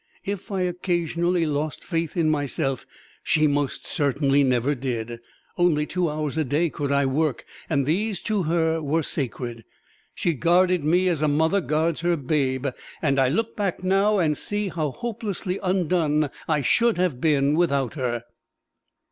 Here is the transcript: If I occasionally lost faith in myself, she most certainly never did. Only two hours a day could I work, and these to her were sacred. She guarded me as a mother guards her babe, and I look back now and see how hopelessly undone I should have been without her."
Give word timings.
If 0.25 0.51
I 0.51 0.61
occasionally 0.61 1.45
lost 1.45 1.83
faith 1.83 2.17
in 2.17 2.27
myself, 2.27 2.87
she 3.21 3.45
most 3.45 3.85
certainly 3.85 4.43
never 4.43 4.73
did. 4.73 5.19
Only 5.59 5.85
two 5.85 6.09
hours 6.09 6.39
a 6.39 6.43
day 6.43 6.71
could 6.71 6.91
I 6.91 7.05
work, 7.05 7.45
and 7.69 7.85
these 7.85 8.19
to 8.21 8.41
her 8.49 8.81
were 8.81 9.03
sacred. 9.03 9.63
She 10.15 10.33
guarded 10.33 10.83
me 10.83 11.07
as 11.07 11.21
a 11.21 11.27
mother 11.27 11.61
guards 11.61 11.99
her 12.01 12.17
babe, 12.17 12.65
and 12.99 13.19
I 13.19 13.29
look 13.29 13.55
back 13.55 13.83
now 13.83 14.17
and 14.17 14.35
see 14.35 14.69
how 14.69 14.89
hopelessly 14.89 15.59
undone 15.61 16.31
I 16.47 16.63
should 16.63 16.97
have 16.97 17.21
been 17.21 17.53
without 17.53 17.93
her." 17.93 18.23